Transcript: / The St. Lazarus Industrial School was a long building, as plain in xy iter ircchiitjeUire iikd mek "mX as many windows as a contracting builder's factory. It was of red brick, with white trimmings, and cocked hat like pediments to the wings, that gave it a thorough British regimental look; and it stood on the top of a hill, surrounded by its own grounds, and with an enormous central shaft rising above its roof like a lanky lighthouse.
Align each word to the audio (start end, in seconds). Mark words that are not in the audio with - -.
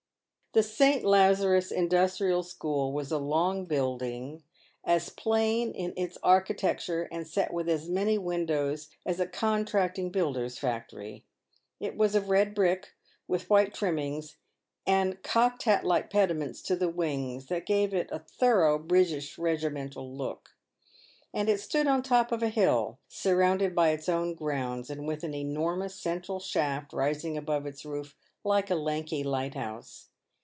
/ 0.51 0.53
The 0.53 0.63
St. 0.63 1.05
Lazarus 1.05 1.71
Industrial 1.71 2.43
School 2.43 2.91
was 2.91 3.09
a 3.09 3.17
long 3.17 3.63
building, 3.63 4.43
as 4.83 5.09
plain 5.09 5.71
in 5.71 5.93
xy 5.93 6.17
iter 6.25 6.43
ircchiitjeUire 6.53 7.07
iikd 7.07 7.37
mek 7.47 7.51
"mX 7.51 7.69
as 7.69 7.87
many 7.89 8.17
windows 8.17 8.89
as 9.05 9.21
a 9.21 9.27
contracting 9.27 10.09
builder's 10.11 10.57
factory. 10.57 11.23
It 11.79 11.95
was 11.95 12.15
of 12.15 12.27
red 12.29 12.53
brick, 12.53 12.89
with 13.29 13.49
white 13.49 13.73
trimmings, 13.73 14.35
and 14.85 15.23
cocked 15.23 15.63
hat 15.63 15.85
like 15.85 16.09
pediments 16.09 16.61
to 16.63 16.75
the 16.75 16.89
wings, 16.89 17.45
that 17.45 17.65
gave 17.65 17.93
it 17.93 18.09
a 18.11 18.19
thorough 18.19 18.77
British 18.77 19.37
regimental 19.37 20.13
look; 20.13 20.49
and 21.33 21.47
it 21.47 21.61
stood 21.61 21.87
on 21.87 22.01
the 22.01 22.09
top 22.09 22.33
of 22.33 22.43
a 22.43 22.49
hill, 22.49 22.99
surrounded 23.07 23.73
by 23.73 23.91
its 23.91 24.09
own 24.09 24.33
grounds, 24.33 24.89
and 24.89 25.07
with 25.07 25.23
an 25.23 25.33
enormous 25.33 25.95
central 25.95 26.41
shaft 26.41 26.91
rising 26.91 27.37
above 27.37 27.65
its 27.65 27.85
roof 27.85 28.17
like 28.43 28.69
a 28.69 28.75
lanky 28.75 29.23
lighthouse. 29.23 30.09